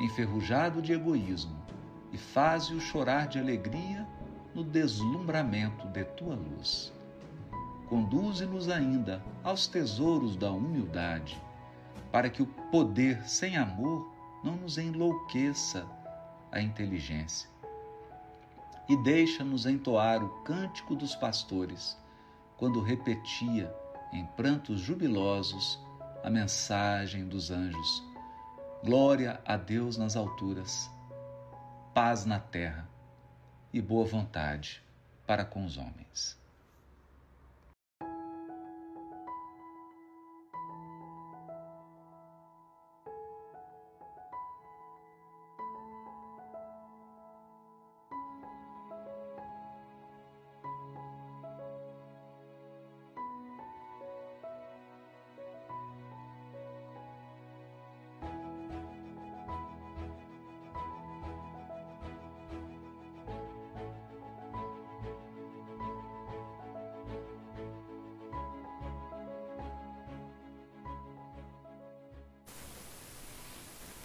enferrujado 0.00 0.80
de 0.80 0.92
egoísmo, 0.92 1.62
e 2.12 2.16
faze-o 2.18 2.80
chorar 2.80 3.26
de 3.26 3.40
alegria 3.40 4.06
no 4.54 4.62
deslumbramento 4.62 5.88
de 5.88 6.04
tua 6.04 6.36
luz. 6.36 6.92
Conduze-nos 7.88 8.68
ainda 8.68 9.20
aos 9.42 9.66
tesouros 9.66 10.36
da 10.36 10.50
humildade, 10.50 11.42
para 12.12 12.30
que 12.30 12.40
o 12.40 12.46
poder 12.46 13.28
sem 13.28 13.56
amor 13.56 14.14
não 14.44 14.54
nos 14.54 14.78
enlouqueça 14.78 15.84
a 16.52 16.60
inteligência. 16.60 17.50
E 18.88 18.96
deixa-nos 18.98 19.66
entoar 19.66 20.22
o 20.22 20.28
cântico 20.44 20.94
dos 20.94 21.16
pastores 21.16 21.98
quando 22.56 22.80
repetia 22.80 23.74
em 24.12 24.24
prantos 24.26 24.80
jubilosos 24.80 25.78
a 26.22 26.30
mensagem 26.30 27.26
dos 27.28 27.50
anjos: 27.50 28.02
Glória 28.82 29.40
a 29.44 29.56
Deus 29.56 29.96
nas 29.96 30.16
alturas, 30.16 30.90
paz 31.92 32.24
na 32.24 32.38
terra 32.38 32.88
e 33.72 33.80
boa 33.80 34.04
vontade 34.04 34.82
para 35.26 35.44
com 35.44 35.64
os 35.64 35.76
homens. 35.76 36.43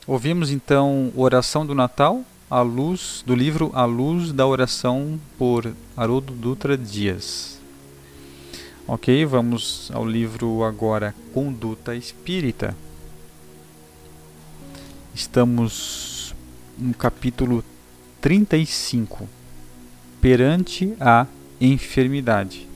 Ouvimos 0.08 0.50
então 0.50 1.12
Oração 1.15 1.65
do 1.65 1.75
Natal, 1.75 2.24
à 2.50 2.62
luz 2.62 3.24
do 3.27 3.36
livro 3.36 3.70
A 3.75 3.86
Luz 3.86 4.32
da 4.32 4.48
Oração 4.48 5.20
por 5.38 5.72
Haroldo 5.96 6.34
Dutra 6.34 6.77
Dias. 6.77 7.60
Ok, 8.88 9.24
vamos 9.25 9.91
ao 9.94 10.03
livro 10.03 10.63
agora 10.63 11.13
Conduta 11.32 11.96
Espírita. 11.96 12.75
Estamos 15.13 16.34
no 16.77 16.94
capítulo 16.96 17.63
35 18.20 19.29
Perante 20.20 20.96
a 21.00 21.27
Enfermidade. 21.62 22.68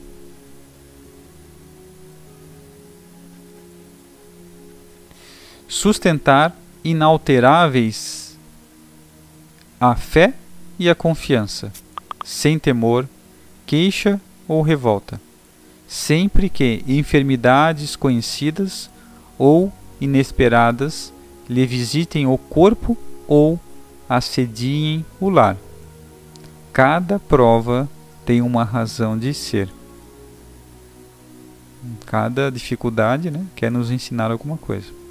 Sustentar 5.66 6.56
inalteráveis 6.84 8.38
a 9.80 9.96
fé 9.96 10.34
e 10.78 10.88
a 10.88 10.94
confiança, 10.94 11.72
sem 12.24 12.58
temor, 12.58 13.08
queixa 13.66 14.20
ou 14.46 14.62
revolta, 14.62 15.20
sempre 15.88 16.48
que 16.48 16.84
enfermidades 16.86 17.96
conhecidas 17.96 18.90
ou 19.38 19.72
inesperadas 20.00 21.12
lhe 21.48 21.66
visitem 21.66 22.26
o 22.26 22.36
corpo 22.36 22.96
ou 23.26 23.58
assediem 24.08 25.04
o 25.20 25.30
lar. 25.30 25.56
Cada 26.72 27.18
prova 27.18 27.88
tem 28.24 28.42
uma 28.42 28.64
razão 28.64 29.18
de 29.18 29.32
ser. 29.32 29.68
Cada 32.06 32.50
dificuldade 32.50 33.30
né, 33.30 33.44
quer 33.54 33.70
nos 33.70 33.90
ensinar 33.90 34.30
alguma 34.30 34.56
coisa. 34.56 35.03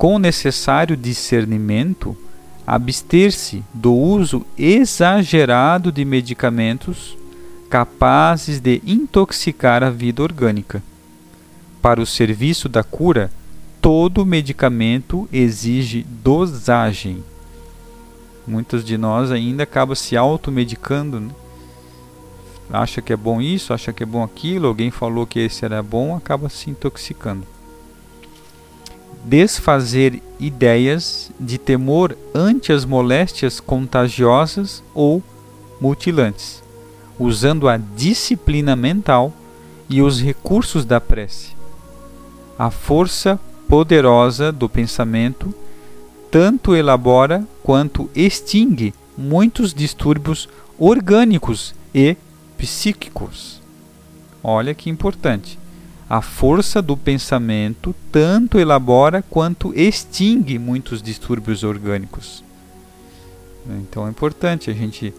Com 0.00 0.18
necessário 0.18 0.96
discernimento, 0.96 2.16
abster-se 2.66 3.62
do 3.74 3.92
uso 3.92 4.46
exagerado 4.56 5.92
de 5.92 6.06
medicamentos 6.06 7.18
capazes 7.68 8.60
de 8.60 8.80
intoxicar 8.86 9.82
a 9.82 9.90
vida 9.90 10.22
orgânica. 10.22 10.82
Para 11.82 12.00
o 12.00 12.06
serviço 12.06 12.66
da 12.66 12.82
cura, 12.82 13.30
todo 13.78 14.24
medicamento 14.24 15.28
exige 15.30 16.02
dosagem. 16.02 17.22
Muitos 18.46 18.82
de 18.82 18.96
nós 18.96 19.30
ainda 19.30 19.64
acabam 19.64 19.94
se 19.94 20.16
automedicando, 20.16 21.20
né? 21.20 21.30
acha 22.72 23.02
que 23.02 23.12
é 23.12 23.16
bom 23.18 23.38
isso, 23.38 23.74
acha 23.74 23.92
que 23.92 24.02
é 24.02 24.06
bom 24.06 24.24
aquilo, 24.24 24.66
alguém 24.66 24.90
falou 24.90 25.26
que 25.26 25.40
esse 25.40 25.62
era 25.62 25.82
bom, 25.82 26.16
acaba 26.16 26.48
se 26.48 26.70
intoxicando. 26.70 27.59
Desfazer 29.24 30.22
ideias 30.38 31.30
de 31.38 31.58
temor 31.58 32.16
ante 32.34 32.72
as 32.72 32.84
moléstias 32.84 33.60
contagiosas 33.60 34.82
ou 34.94 35.22
mutilantes, 35.80 36.62
usando 37.18 37.68
a 37.68 37.76
disciplina 37.76 38.74
mental 38.74 39.32
e 39.88 40.00
os 40.00 40.20
recursos 40.20 40.84
da 40.84 41.00
prece. 41.00 41.50
A 42.58 42.70
força 42.70 43.38
poderosa 43.68 44.50
do 44.50 44.68
pensamento 44.68 45.54
tanto 46.30 46.74
elabora 46.74 47.46
quanto 47.62 48.08
extingue 48.14 48.94
muitos 49.16 49.74
distúrbios 49.74 50.48
orgânicos 50.78 51.74
e 51.94 52.16
psíquicos. 52.56 53.60
Olha 54.42 54.74
que 54.74 54.88
importante. 54.88 55.58
A 56.10 56.20
força 56.20 56.82
do 56.82 56.96
pensamento 56.96 57.94
tanto 58.10 58.58
elabora 58.58 59.22
quanto 59.30 59.72
extingue 59.78 60.58
muitos 60.58 61.00
distúrbios 61.00 61.62
orgânicos. 61.62 62.42
Então 63.64 64.08
é 64.08 64.10
importante 64.10 64.68
a 64.68 64.74
gente 64.74 65.14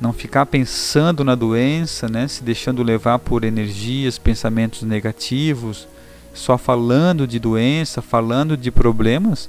não 0.00 0.12
ficar 0.12 0.44
pensando 0.46 1.22
na 1.22 1.36
doença, 1.36 2.08
né, 2.08 2.26
se 2.26 2.42
deixando 2.42 2.82
levar 2.82 3.20
por 3.20 3.44
energias, 3.44 4.18
pensamentos 4.18 4.82
negativos, 4.82 5.86
só 6.34 6.58
falando 6.58 7.24
de 7.24 7.38
doença, 7.38 8.02
falando 8.02 8.56
de 8.56 8.72
problemas, 8.72 9.48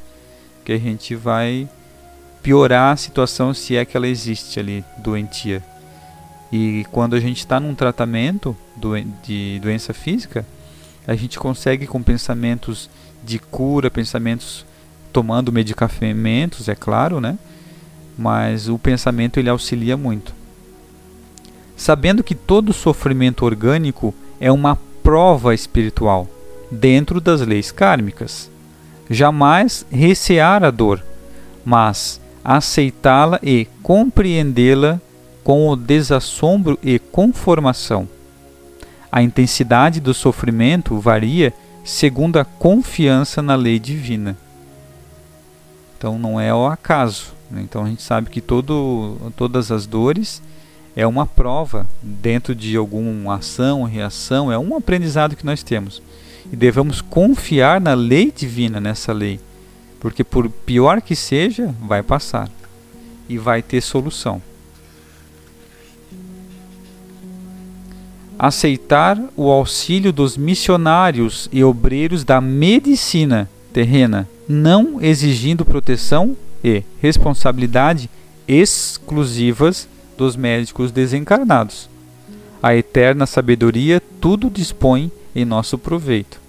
que 0.63 0.71
a 0.71 0.77
gente 0.77 1.15
vai 1.15 1.67
piorar 2.43 2.93
a 2.93 2.97
situação 2.97 3.55
se 3.55 3.75
é 3.75 3.83
que 3.83 3.97
ela 3.97 4.07
existe 4.07 4.59
ali, 4.59 4.85
doentia. 4.99 5.63
E 6.51 6.85
quando 6.91 7.15
a 7.15 7.19
gente 7.19 7.39
está 7.39 7.59
num 7.59 7.73
tratamento 7.73 8.55
de 9.23 9.59
doença 9.63 9.95
física, 9.95 10.45
a 11.07 11.15
gente 11.15 11.39
consegue 11.39 11.87
com 11.87 12.01
pensamentos 12.01 12.89
de 13.23 13.39
cura, 13.39 13.89
pensamentos 13.89 14.65
tomando 15.11 15.51
medicamentos, 15.51 16.69
é 16.69 16.75
claro, 16.75 17.19
né? 17.19 17.37
Mas 18.17 18.67
o 18.69 18.77
pensamento 18.77 19.39
ele 19.39 19.49
auxilia 19.49 19.97
muito. 19.97 20.33
Sabendo 21.75 22.23
que 22.23 22.35
todo 22.35 22.73
sofrimento 22.73 23.45
orgânico 23.45 24.13
é 24.39 24.51
uma 24.51 24.77
prova 25.01 25.53
espiritual 25.53 26.27
dentro 26.69 27.19
das 27.19 27.41
leis 27.41 27.71
kármicas. 27.71 28.51
Jamais 29.09 29.85
recear 29.89 30.63
a 30.63 30.69
dor, 30.69 31.03
mas 31.65 32.21
aceitá-la 32.43 33.39
e 33.41 33.67
compreendê-la 33.81 35.01
com 35.43 35.69
o 35.69 35.75
desassombro 35.75 36.77
e 36.83 36.99
conformação. 36.99 38.07
A 39.11 39.21
intensidade 39.21 39.99
do 39.99 40.13
sofrimento 40.13 40.99
varia 40.99 41.53
segundo 41.83 42.37
a 42.37 42.45
confiança 42.45 43.41
na 43.41 43.55
lei 43.55 43.79
divina. 43.79 44.37
Então 45.97 46.19
não 46.19 46.39
é 46.39 46.53
o 46.53 46.65
acaso. 46.67 47.33
Né? 47.49 47.61
Então 47.61 47.83
a 47.83 47.87
gente 47.87 48.03
sabe 48.03 48.29
que 48.29 48.41
todo, 48.41 49.17
todas 49.35 49.71
as 49.71 49.85
dores 49.85 50.41
é 50.95 51.05
uma 51.07 51.25
prova 51.25 51.87
dentro 52.01 52.53
de 52.53 52.75
alguma 52.75 53.35
ação, 53.35 53.83
reação, 53.83 54.51
é 54.51 54.57
um 54.57 54.75
aprendizado 54.75 55.35
que 55.35 55.45
nós 55.45 55.63
temos. 55.63 56.01
E 56.51 56.55
devemos 56.55 57.01
confiar 57.01 57.79
na 57.81 57.93
lei 57.93 58.31
divina, 58.35 58.79
nessa 58.79 59.11
lei. 59.13 59.39
Porque 59.99 60.23
por 60.23 60.49
pior 60.49 61.01
que 61.01 61.15
seja, 61.15 61.73
vai 61.81 62.01
passar. 62.01 62.49
E 63.27 63.37
vai 63.37 63.61
ter 63.61 63.81
solução. 63.81 64.41
Aceitar 68.39 69.21
o 69.35 69.51
auxílio 69.51 70.13
dos 70.13 70.37
missionários 70.37 71.49
e 71.51 71.61
obreiros 71.61 72.23
da 72.23 72.39
medicina 72.39 73.49
terrena, 73.73 74.29
não 74.47 75.01
exigindo 75.01 75.65
proteção 75.65 76.37
e 76.63 76.81
responsabilidade 77.01 78.09
exclusivas 78.47 79.89
dos 80.17 80.37
médicos 80.37 80.89
desencarnados. 80.89 81.89
A 82.63 82.73
eterna 82.73 83.25
sabedoria 83.25 84.01
tudo 84.21 84.49
dispõe 84.49 85.11
em 85.35 85.43
nosso 85.43 85.77
proveito. 85.77 86.39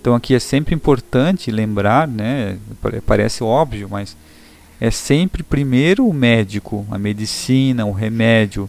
Então 0.00 0.14
aqui 0.14 0.34
é 0.34 0.38
sempre 0.38 0.74
importante 0.74 1.50
lembrar, 1.50 2.06
né, 2.06 2.58
parece 3.06 3.42
óbvio, 3.42 3.88
mas 3.90 4.16
é 4.80 4.90
sempre 4.90 5.42
primeiro 5.42 6.06
o 6.06 6.12
médico, 6.12 6.86
a 6.90 6.98
medicina, 6.98 7.86
o 7.86 7.92
remédio, 7.92 8.68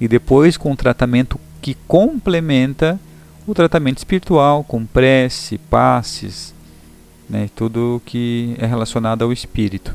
e 0.00 0.08
depois 0.08 0.56
com 0.56 0.72
o 0.72 0.76
tratamento 0.76 1.38
que 1.62 1.76
complementa 1.86 3.00
o 3.46 3.54
tratamento 3.54 3.98
espiritual, 3.98 4.64
com 4.64 4.84
prece, 4.84 5.58
passes, 5.58 6.52
né, 7.30 7.48
tudo 7.54 8.02
que 8.04 8.54
é 8.58 8.66
relacionado 8.66 9.22
ao 9.22 9.32
espírito. 9.32 9.94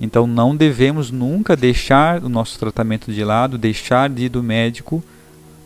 Então 0.00 0.26
não 0.26 0.54
devemos 0.54 1.10
nunca 1.10 1.56
deixar 1.56 2.22
o 2.22 2.28
nosso 2.28 2.58
tratamento 2.58 3.12
de 3.12 3.24
lado, 3.24 3.56
deixar 3.56 4.10
de 4.10 4.24
ir 4.24 4.28
do 4.28 4.42
médico 4.42 5.02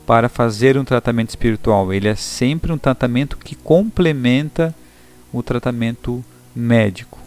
para 0.06 0.28
fazer 0.28 0.78
um 0.78 0.84
tratamento 0.84 1.30
espiritual. 1.30 1.92
Ele 1.92 2.08
é 2.08 2.14
sempre 2.14 2.72
um 2.72 2.78
tratamento 2.78 3.36
que 3.36 3.54
complementa 3.54 4.74
o 5.32 5.42
tratamento 5.42 6.24
médico. 6.54 7.18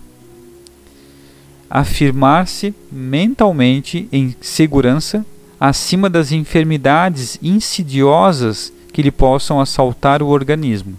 Afirmar-se 1.69 2.73
mentalmente 2.91 4.07
em 4.11 4.35
segurança 4.39 5.25
acima 5.59 6.09
das 6.09 6.31
enfermidades 6.31 7.39
insidiosas 7.41 8.71
que 8.91 9.01
lhe 9.01 9.11
possam 9.11 9.59
assaltar 9.59 10.21
o 10.21 10.27
organismo, 10.27 10.97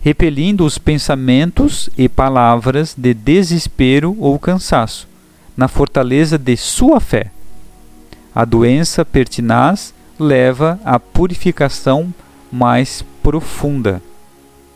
repelindo 0.00 0.64
os 0.64 0.78
pensamentos 0.78 1.88
e 1.96 2.08
palavras 2.08 2.94
de 2.96 3.14
desespero 3.14 4.16
ou 4.18 4.38
cansaço, 4.38 5.08
na 5.56 5.68
fortaleza 5.68 6.38
de 6.38 6.56
sua 6.56 7.00
fé. 7.00 7.30
A 8.34 8.44
doença 8.44 9.04
pertinaz 9.04 9.94
leva 10.18 10.78
à 10.84 10.98
purificação 10.98 12.12
mais 12.50 13.04
profunda. 13.22 14.02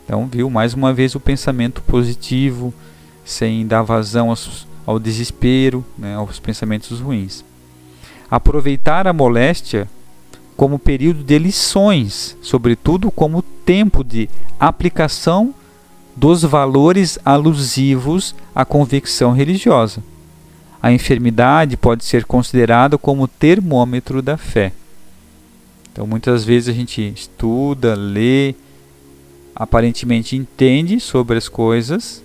Então, 0.04 0.26
viu 0.26 0.48
mais 0.48 0.74
uma 0.74 0.92
vez 0.92 1.14
o 1.14 1.20
pensamento 1.20 1.82
positivo, 1.82 2.72
sem 3.24 3.66
dar 3.66 3.82
vazão 3.82 4.34
ao 4.86 4.98
desespero, 4.98 5.84
né, 5.98 6.14
aos 6.14 6.38
pensamentos 6.38 7.00
ruins 7.00 7.44
aproveitar 8.30 9.06
a 9.06 9.12
moléstia 9.12 9.88
como 10.56 10.78
período 10.78 11.22
de 11.22 11.38
lições, 11.38 12.36
sobretudo 12.42 13.10
como 13.10 13.42
tempo 13.42 14.02
de 14.02 14.28
aplicação 14.58 15.54
dos 16.16 16.42
valores 16.42 17.18
alusivos 17.24 18.34
à 18.54 18.64
convicção 18.64 19.32
religiosa. 19.32 20.02
A 20.82 20.92
enfermidade 20.92 21.76
pode 21.76 22.04
ser 22.04 22.24
considerada 22.24 22.98
como 22.98 23.28
termômetro 23.28 24.20
da 24.20 24.36
fé. 24.36 24.72
Então, 25.92 26.06
muitas 26.06 26.44
vezes 26.44 26.68
a 26.68 26.72
gente 26.72 27.02
estuda, 27.02 27.94
lê, 27.94 28.54
aparentemente 29.54 30.36
entende 30.36 31.00
sobre 31.00 31.38
as 31.38 31.48
coisas, 31.48 32.22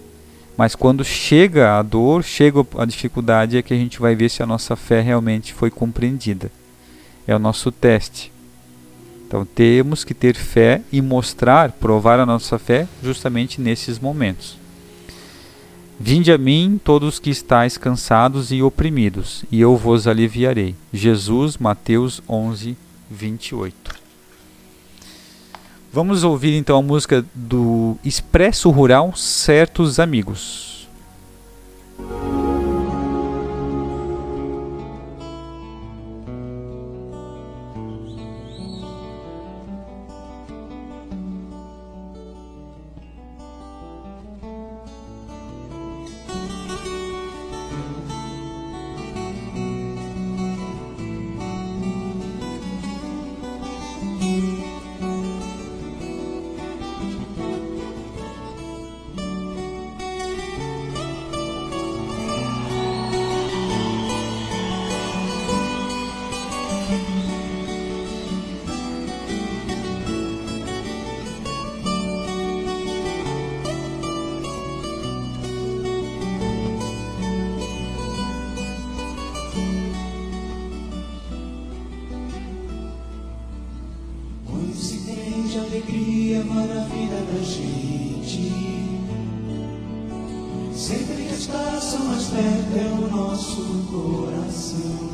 mas 0.57 0.75
quando 0.75 1.03
chega 1.03 1.77
a 1.77 1.81
dor, 1.81 2.23
chega 2.23 2.65
a 2.77 2.85
dificuldade, 2.85 3.57
é 3.57 3.61
que 3.61 3.73
a 3.73 3.77
gente 3.77 3.99
vai 3.99 4.15
ver 4.15 4.29
se 4.29 4.43
a 4.43 4.45
nossa 4.45 4.75
fé 4.75 5.01
realmente 5.01 5.53
foi 5.53 5.71
compreendida. 5.71 6.51
É 7.27 7.35
o 7.35 7.39
nosso 7.39 7.71
teste. 7.71 8.31
Então 9.27 9.45
temos 9.45 10.03
que 10.03 10.13
ter 10.13 10.35
fé 10.35 10.81
e 10.91 11.01
mostrar, 11.01 11.71
provar 11.71 12.19
a 12.19 12.25
nossa 12.25 12.59
fé 12.59 12.87
justamente 13.01 13.59
nesses 13.59 13.97
momentos. 13.97 14.57
Vinde 15.99 16.31
a 16.31 16.37
mim, 16.37 16.79
todos 16.83 17.17
que 17.17 17.29
estáis 17.29 17.77
cansados 17.77 18.51
e 18.51 18.61
oprimidos, 18.61 19.45
e 19.51 19.61
eu 19.61 19.77
vos 19.77 20.07
aliviarei. 20.07 20.75
Jesus, 20.91 21.57
Mateus 21.57 22.21
11, 22.27 22.75
28. 23.09 24.02
Vamos 25.93 26.23
ouvir 26.23 26.57
então 26.57 26.79
a 26.79 26.81
música 26.81 27.23
do 27.35 27.95
Expresso 28.03 28.71
Rural 28.71 29.15
Certos 29.15 29.99
Amigos. 29.99 30.72
Alegria 85.83 86.39
vida 86.39 87.15
da 87.31 87.43
gente, 87.43 88.51
sempre 90.73 91.23
que 91.23 91.47
taças 91.47 91.99
mais 91.99 92.23
perto 92.25 92.77
é 92.77 93.05
o 93.05 93.11
nosso 93.11 93.61
coração. 93.91 95.13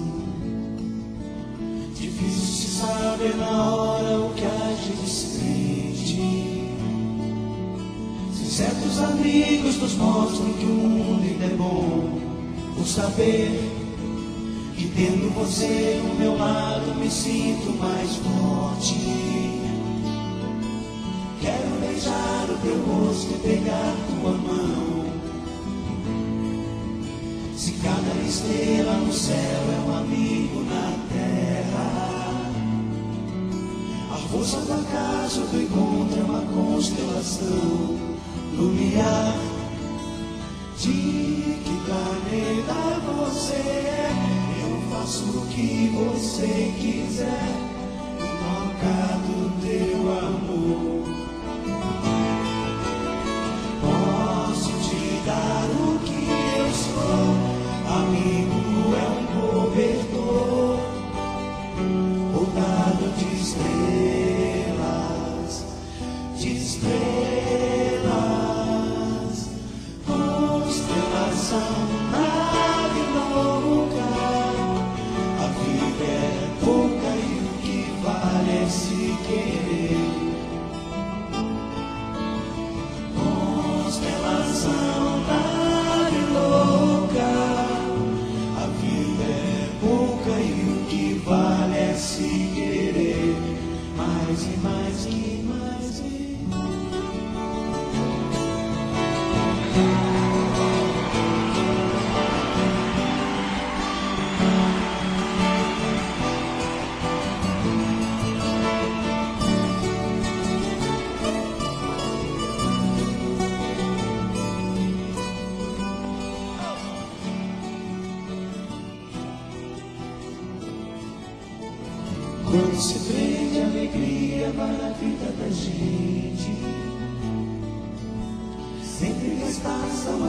Difícil 1.95 2.45
se 2.45 2.79
saber 2.79 3.36
na 3.38 3.75
hora 3.75 4.19
o 4.19 4.34
que 4.34 4.45
a 4.45 4.75
gente 4.86 5.10
sente. 5.10 6.69
Se 8.34 8.51
certos 8.51 8.99
amigos 8.99 9.77
nos 9.77 9.95
mostram 9.95 10.53
que 10.53 10.65
o 10.65 10.67
mundo 10.67 11.23
ainda 11.23 11.45
é 11.45 11.58
bom, 11.58 12.19
por 12.75 12.86
saber 12.86 13.60
que 14.77 14.88
tendo 14.95 15.34
você 15.34 16.01
ao 16.08 16.15
meu 16.15 16.38
lado 16.38 16.95
me 16.95 17.10
sinto 17.10 17.71
mais 17.77 18.15
forte. 18.17 19.48
Teu 22.69 22.77
rosto 22.84 23.34
e 23.34 23.39
pegar 23.39 23.95
tua 24.08 24.32
mão. 24.32 25.10
Se 27.58 27.71
cada 27.84 28.13
estrela 28.27 28.93
no 28.93 29.12
céu 29.12 29.36
é 29.36 29.89
um 29.89 29.97
amigo 29.97 30.63
na 30.65 30.93
terra, 31.12 32.51
a 34.12 34.17
força 34.29 34.62
do 34.62 34.73
acaso 34.73 35.41
do 35.47 35.62
encontro 35.62 36.19
é 36.19 36.23
uma 36.23 36.41
constelação 36.41 37.97
lumiar. 38.55 39.36
De 40.77 41.60
que 41.65 41.77
planeta 41.86 43.01
você 43.17 43.53
é? 43.53 44.12
Eu 44.62 44.89
faço 44.89 45.25
o 45.25 45.45
que 45.47 45.91
você 45.93 46.73
quiser 46.79 47.49
em 48.17 48.29
troca 48.38 49.18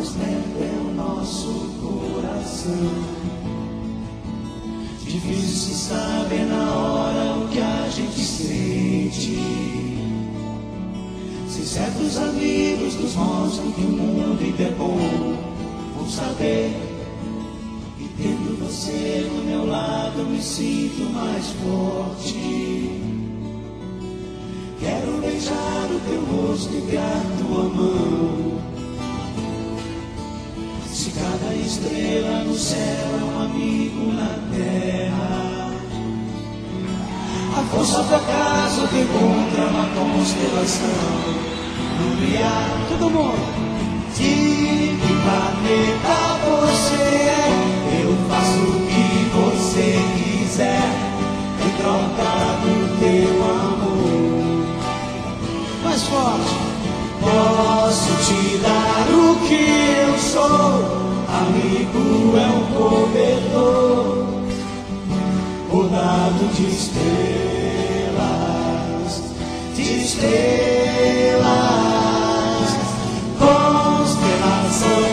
perto 0.08 0.62
é 0.62 0.80
o 0.80 0.94
nosso 0.94 1.48
coração 1.82 2.90
Difícil 5.04 5.74
saber 5.74 6.46
na 6.46 6.74
hora 6.74 7.38
o 7.38 7.48
que 7.48 7.60
a 7.60 7.88
gente 7.90 8.20
sente 8.20 9.38
Se 11.48 11.62
certos 11.64 12.16
amigos 12.16 12.94
nos 12.94 13.14
mostram 13.14 13.72
que 13.72 13.82
o 13.82 13.90
mundo 13.90 14.42
ainda 14.42 14.62
é 14.62 14.70
bom 14.70 15.36
Por 15.98 16.08
saber 16.08 16.90
e 17.98 18.08
tendo 18.16 18.58
você 18.58 19.28
do 19.28 19.44
meu 19.44 19.66
lado 19.66 20.24
me 20.24 20.40
sinto 20.40 21.12
mais 21.12 21.48
forte. 21.50 22.90
Quero 24.80 25.20
beijar 25.20 25.90
o 25.90 26.00
teu 26.08 26.24
rosto 26.24 26.74
e 26.74 26.80
pegar 26.80 27.22
tua 27.38 27.64
mão. 27.64 28.69
Cada 31.20 31.54
estrela 31.54 32.44
no 32.44 32.54
céu 32.54 32.78
é 32.78 33.24
um 33.24 33.42
amigo 33.42 34.10
na 34.14 34.38
terra, 34.56 35.70
a 37.58 37.62
força 37.70 38.02
do 38.04 38.14
acaso 38.14 38.88
que 38.88 39.00
encontra 39.00 39.66
uma 39.66 39.86
constelação. 39.94 41.50
Lumiar, 42.00 42.70
todo 42.88 43.10
mundo. 43.10 43.60
De 44.16 44.96
que 44.96 45.12
planeta 45.22 46.16
você 46.48 47.02
é? 47.04 47.48
Eu 48.02 48.12
faço 48.30 48.60
o 48.62 48.80
que 48.86 49.06
você 49.36 49.88
quiser 50.16 50.88
em 51.60 51.70
troca 51.82 52.30
do 52.62 52.74
teu 52.98 53.32
amor. 53.44 54.40
Mais 55.84 56.02
forte. 56.04 56.54
Posso 57.20 58.10
te 58.24 58.40
campo 61.40 62.36
é 62.36 62.46
um 62.48 62.60
cobertor 62.74 64.26
rodado 65.70 66.44
de 66.54 66.64
estrelas, 66.66 68.12
de 69.74 69.82
estrelas, 70.02 71.40
constelação 73.38 75.09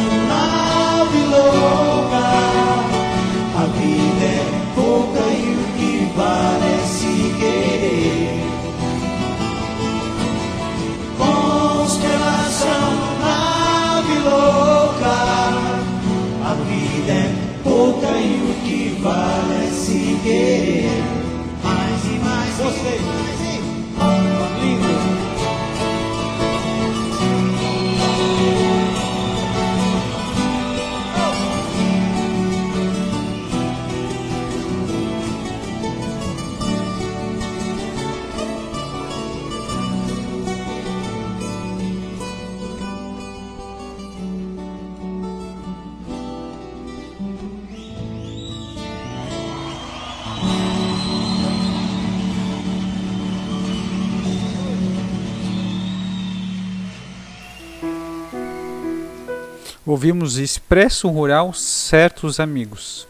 Ouvimos 59.87 60.35
Expresso 60.35 61.07
Rural 61.07 61.53
Certos 61.53 62.41
Amigos. 62.41 63.07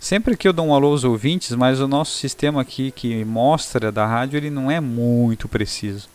Sempre 0.00 0.34
que 0.34 0.48
eu 0.48 0.52
dou 0.54 0.68
um 0.68 0.72
alô 0.72 0.92
aos 0.92 1.04
ouvintes, 1.04 1.50
mas 1.54 1.78
o 1.78 1.86
nosso 1.86 2.16
sistema 2.16 2.62
aqui 2.62 2.90
que 2.90 3.22
mostra 3.22 3.92
da 3.92 4.06
rádio, 4.06 4.38
ele 4.38 4.48
não 4.48 4.70
é 4.70 4.80
muito 4.80 5.46
preciso. 5.46 6.08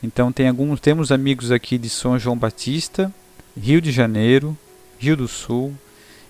Então 0.00 0.30
tem 0.30 0.46
alguns, 0.46 0.78
temos 0.78 1.10
amigos 1.10 1.50
aqui 1.50 1.76
de 1.76 1.88
São 1.88 2.16
João 2.20 2.38
Batista, 2.38 3.12
Rio 3.60 3.80
de 3.80 3.90
Janeiro, 3.90 4.56
Rio 4.96 5.16
do 5.16 5.26
Sul. 5.26 5.74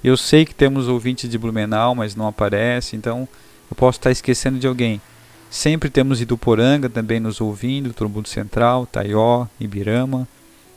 Eu 0.02 0.16
sei 0.16 0.46
que 0.46 0.54
temos 0.54 0.88
ouvintes 0.88 1.28
de 1.28 1.36
Blumenau, 1.36 1.94
mas 1.94 2.16
não 2.16 2.26
aparece, 2.26 2.96
então 2.96 3.28
eu 3.70 3.76
posso 3.76 3.98
estar 3.98 4.10
esquecendo 4.10 4.58
de 4.58 4.66
alguém. 4.66 5.02
Sempre 5.50 5.90
temos 5.90 6.22
Iduporanga 6.22 6.88
também 6.88 7.20
nos 7.20 7.42
ouvindo, 7.42 7.92
Trombudo 7.92 8.26
Central, 8.26 8.86
Taió, 8.86 9.48
Ibirama. 9.60 10.26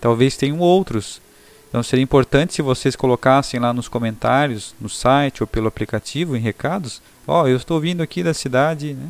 Talvez 0.01 0.35
tenham 0.35 0.59
outros. 0.59 1.23
Então 1.75 1.83
seria 1.83 2.03
importante 2.03 2.53
se 2.53 2.61
vocês 2.61 2.95
colocassem 2.95 3.59
lá 3.59 3.73
nos 3.73 3.89
comentários, 3.89 4.73
no 4.79 4.87
site 4.87 5.43
ou 5.43 5.47
pelo 5.47 5.67
aplicativo, 5.67 6.37
em 6.37 6.39
recados, 6.39 7.01
ó, 7.27 7.43
oh, 7.43 7.47
eu 7.49 7.57
estou 7.57 7.81
vindo 7.81 8.01
aqui 8.01 8.23
da 8.23 8.33
cidade, 8.33 8.93
né? 8.93 9.09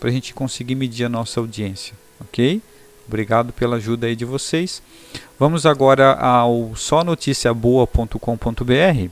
Para 0.00 0.08
a 0.08 0.12
gente 0.12 0.34
conseguir 0.34 0.74
medir 0.74 1.04
a 1.04 1.08
nossa 1.08 1.38
audiência, 1.38 1.94
ok? 2.20 2.60
Obrigado 3.06 3.52
pela 3.52 3.76
ajuda 3.76 4.08
aí 4.08 4.16
de 4.16 4.24
vocês. 4.24 4.82
Vamos 5.38 5.64
agora 5.64 6.14
ao 6.14 6.74
sonoticiaboa.com.br. 6.74 9.08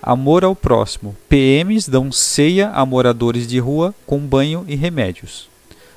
Amor 0.00 0.44
ao 0.44 0.54
próximo. 0.54 1.16
PMs 1.28 1.90
dão 1.90 2.12
ceia 2.12 2.70
a 2.70 2.86
moradores 2.86 3.48
de 3.48 3.58
rua 3.58 3.92
com 4.06 4.20
banho 4.20 4.64
e 4.68 4.76
remédios. 4.76 5.48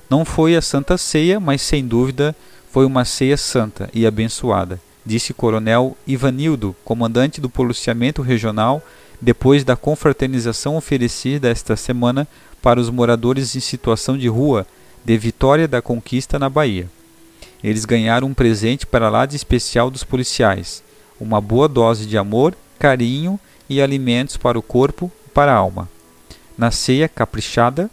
Não 0.10 0.26
foi 0.26 0.56
a 0.56 0.62
Santa 0.64 0.98
Ceia, 0.98 1.40
mas 1.40 1.62
sem 1.62 1.86
dúvida 1.86 2.36
foi 2.72 2.84
uma 2.84 3.06
ceia 3.06 3.38
santa 3.38 3.92
e 3.94 4.08
abençoada 4.08 4.82
disse 5.06 5.34
Coronel 5.34 5.98
Ivanildo, 6.08 6.76
comandante 6.84 7.42
do 7.42 7.50
policiamento 7.50 8.22
regional, 8.22 8.82
depois 9.20 9.64
da 9.64 9.76
confraternização 9.76 10.76
oferecida 10.76 11.50
esta 11.50 11.76
semana 11.76 12.28
para 12.62 12.80
os 12.80 12.90
moradores 12.90 13.56
em 13.56 13.60
situação 13.60 14.18
de 14.18 14.28
rua 14.28 14.66
de 15.04 15.18
Vitória 15.18 15.68
da 15.68 15.82
Conquista 15.82 16.40
na 16.40 16.50
Bahia. 16.50 16.90
Eles 17.64 17.86
ganharam 17.86 18.28
um 18.28 18.34
presente 18.34 18.86
para 18.86 19.10
lá 19.10 19.26
de 19.26 19.36
especial 19.36 19.90
dos 19.90 20.04
policiais, 20.04 20.84
uma 21.20 21.40
boa 21.40 21.68
dose 21.68 22.06
de 22.06 22.18
amor, 22.18 22.56
carinho 22.78 23.40
e 23.70 23.82
alimentos 23.82 24.38
para 24.38 24.60
o 24.60 24.62
corpo 24.62 25.12
e 25.26 25.30
para 25.30 25.54
a 25.54 25.56
alma. 25.56 25.90
Na 26.58 26.72
ceia 26.72 27.08
caprichada, 27.08 27.90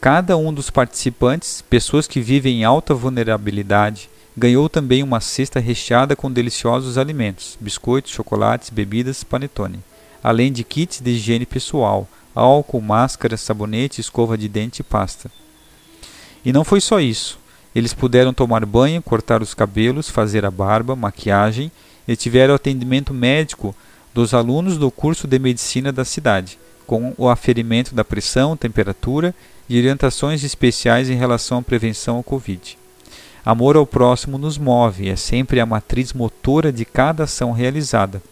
cada 0.00 0.36
um 0.36 0.52
dos 0.52 0.70
participantes, 0.70 1.62
pessoas 1.62 2.06
que 2.06 2.20
vivem 2.20 2.60
em 2.60 2.64
alta 2.64 2.94
vulnerabilidade, 2.94 4.08
Ganhou 4.38 4.68
também 4.68 5.02
uma 5.02 5.18
cesta 5.18 5.58
recheada 5.58 6.14
com 6.14 6.30
deliciosos 6.30 6.96
alimentos, 6.96 7.58
biscoitos, 7.60 8.12
chocolates, 8.12 8.70
bebidas, 8.70 9.24
panetone, 9.24 9.80
além 10.22 10.52
de 10.52 10.62
kits 10.62 11.00
de 11.00 11.10
higiene 11.10 11.44
pessoal, 11.44 12.06
álcool, 12.36 12.80
máscara, 12.80 13.36
sabonete, 13.36 14.00
escova 14.00 14.38
de 14.38 14.48
dente 14.48 14.78
e 14.78 14.84
pasta. 14.84 15.28
E 16.44 16.52
não 16.52 16.62
foi 16.62 16.80
só 16.80 17.00
isso. 17.00 17.36
Eles 17.74 17.92
puderam 17.92 18.32
tomar 18.32 18.64
banho, 18.64 19.02
cortar 19.02 19.42
os 19.42 19.54
cabelos, 19.54 20.08
fazer 20.08 20.46
a 20.46 20.52
barba, 20.52 20.94
maquiagem 20.94 21.72
e 22.06 22.14
tiveram 22.14 22.54
atendimento 22.54 23.12
médico 23.12 23.74
dos 24.14 24.34
alunos 24.34 24.78
do 24.78 24.88
curso 24.88 25.26
de 25.26 25.36
medicina 25.40 25.90
da 25.90 26.04
cidade, 26.04 26.60
com 26.86 27.12
o 27.18 27.28
aferimento 27.28 27.92
da 27.92 28.04
pressão, 28.04 28.56
temperatura 28.56 29.34
e 29.68 29.76
orientações 29.76 30.44
especiais 30.44 31.10
em 31.10 31.16
relação 31.16 31.58
à 31.58 31.62
prevenção 31.62 32.18
ao 32.18 32.22
Covid. 32.22 32.78
Amor 33.48 33.78
ao 33.78 33.86
próximo 33.86 34.36
nos 34.36 34.58
move, 34.58 35.08
é 35.08 35.16
sempre 35.16 35.58
a 35.58 35.64
matriz 35.64 36.12
motora 36.12 36.70
de 36.70 36.84
cada 36.84 37.24
ação 37.24 37.50
realizada. 37.50 38.22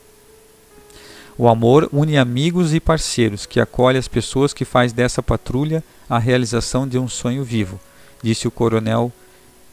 O 1.39 1.49
amor 1.49 1.89
une 1.91 2.19
amigos 2.19 2.75
e 2.75 2.81
parceiros, 2.81 3.47
que 3.47 3.59
acolhe 3.59 3.97
as 3.97 4.09
pessoas 4.09 4.53
que 4.53 4.63
faz 4.63 4.93
dessa 4.93 5.23
patrulha 5.23 5.83
a 6.07 6.19
realização 6.19 6.87
de 6.87 6.99
um 6.99 7.09
sonho 7.09 7.43
vivo, 7.43 7.81
disse 8.23 8.47
o 8.47 8.51
coronel 8.51 9.11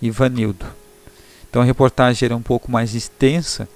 Ivanildo. 0.01 0.65
Então 1.49 1.61
a 1.61 1.65
reportagem 1.65 2.25
era 2.25 2.37
um 2.37 2.41
pouco 2.41 2.71
mais 2.71 2.95
extensa. 2.95 3.67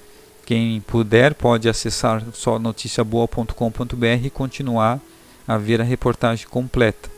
Quem 0.46 0.80
puder 0.80 1.34
pode 1.34 1.68
acessar 1.68 2.24
só 2.32 2.58
noticiaboa.com.br 2.58 4.06
e 4.24 4.30
continuar 4.30 5.02
a 5.46 5.58
ver 5.58 5.82
a 5.82 5.84
reportagem 5.84 6.48
completa. 6.48 7.10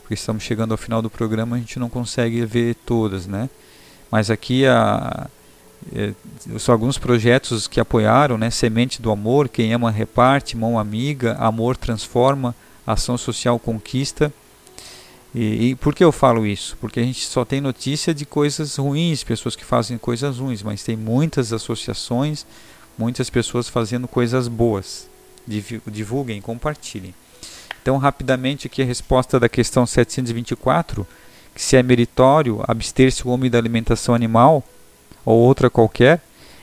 Porque 0.00 0.14
estamos 0.14 0.42
chegando 0.42 0.72
ao 0.72 0.78
final 0.78 1.00
do 1.00 1.08
programa, 1.08 1.54
a 1.54 1.58
gente 1.60 1.78
não 1.78 1.88
consegue 1.88 2.44
ver 2.44 2.74
todas, 2.84 3.24
né? 3.24 3.48
Mas 4.10 4.30
aqui 4.30 4.66
a, 4.66 5.28
é, 5.94 6.12
são 6.58 6.72
alguns 6.72 6.98
projetos 6.98 7.66
que 7.66 7.80
apoiaram, 7.80 8.36
né? 8.36 8.50
Semente 8.50 9.00
do 9.00 9.10
Amor, 9.10 9.48
Quem 9.48 9.72
Ama 9.72 9.90
Reparte, 9.90 10.56
Mão 10.56 10.78
Amiga, 10.78 11.34
Amor 11.38 11.76
Transforma, 11.76 12.54
Ação 12.86 13.16
Social 13.16 13.58
Conquista. 13.58 14.32
E, 15.34 15.70
e, 15.70 15.74
por 15.74 15.94
que 15.94 16.02
eu 16.02 16.10
falo 16.10 16.46
isso? 16.46 16.76
Porque 16.80 17.00
a 17.00 17.02
gente 17.02 17.26
só 17.26 17.44
tem 17.44 17.60
notícia 17.60 18.14
de 18.14 18.24
coisas 18.24 18.76
ruins, 18.76 19.22
pessoas 19.22 19.54
que 19.54 19.64
fazem 19.64 19.98
coisas 19.98 20.38
ruins, 20.38 20.62
mas 20.62 20.82
tem 20.82 20.96
muitas 20.96 21.52
associações, 21.52 22.46
muitas 22.96 23.28
pessoas 23.28 23.68
fazendo 23.68 24.08
coisas 24.08 24.48
boas. 24.48 25.08
Divulguem, 25.46 26.40
compartilhem. 26.40 27.14
Então, 27.80 27.96
rapidamente 27.98 28.66
aqui 28.66 28.82
a 28.82 28.84
resposta 28.84 29.38
da 29.38 29.48
questão 29.48 29.86
724 29.86 31.06
que 31.58 31.64
se 31.64 31.76
é 31.76 31.82
meritório 31.82 32.62
abster-se 32.68 33.26
o 33.26 33.30
homem 33.30 33.50
da 33.50 33.58
alimentação 33.58 34.14
animal 34.14 34.62
ou 35.24 35.40
outra 35.40 35.68
qualquer? 35.68 36.20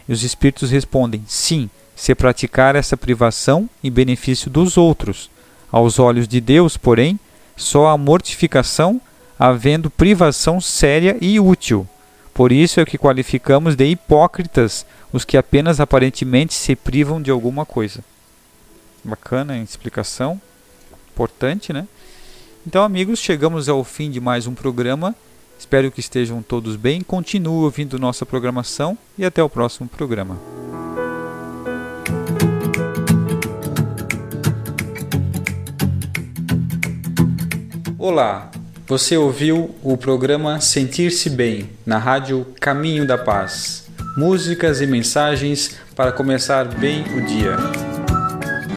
E 0.08 0.13
os 0.13 0.23
espíritos 0.23 0.71
respondem: 0.71 1.21
sim, 1.27 1.69
se 1.93 2.15
praticar 2.15 2.77
essa 2.77 2.95
privação 2.95 3.69
em 3.84 3.91
benefício 3.91 4.49
dos 4.49 4.77
outros. 4.77 5.29
Aos 5.69 5.99
olhos 5.99 6.29
de 6.29 6.39
Deus, 6.39 6.77
porém, 6.77 7.19
só 7.58 7.88
a 7.88 7.97
mortificação, 7.97 9.01
havendo 9.38 9.89
privação 9.89 10.62
séria 10.62 11.17
e 11.19 11.41
útil. 11.41 11.86
Por 12.34 12.53
isso 12.53 12.79
é 12.79 12.86
que 12.86 12.97
qualificamos 12.97 13.75
de 13.75 13.86
hipócritas 13.86 14.86
os 15.12 15.25
que 15.25 15.36
apenas 15.36 15.81
aparentemente 15.81 16.53
se 16.53 16.73
privam 16.73 17.21
de 17.21 17.29
alguma 17.29 17.65
coisa. 17.65 17.99
Bacana 19.03 19.55
a 19.55 19.58
explicação. 19.58 20.39
Importante, 21.12 21.73
né? 21.73 21.86
Então, 22.67 22.84
amigos, 22.84 23.19
chegamos 23.19 23.69
ao 23.69 23.84
fim 23.84 24.10
de 24.10 24.19
mais 24.19 24.47
um 24.47 24.54
programa. 24.56 25.13
Espero 25.58 25.91
que 25.91 25.99
estejam 25.99 26.41
todos 26.41 26.75
bem. 26.75 27.01
Continue 27.01 27.63
ouvindo 27.63 27.99
nossa 27.99 28.25
programação 28.25 28.97
e 29.17 29.23
até 29.23 29.43
o 29.43 29.47
próximo 29.47 29.88
programa. 29.88 30.36
Olá, 37.99 38.49
você 38.88 39.15
ouviu 39.15 39.75
o 39.84 39.95
programa 39.95 40.60
Sentir-se 40.60 41.30
Bem 41.30 41.69
na 41.86 41.99
rádio 41.99 42.47
Caminho 42.60 43.06
da 43.06 43.17
Paz. 43.17 43.86
Músicas 44.17 44.82
e 44.82 44.88
mensagens 44.88 45.78
para 45.95 46.12
começar 46.12 46.65
bem 46.65 47.04
o 47.15 47.21
dia. 47.21 48.05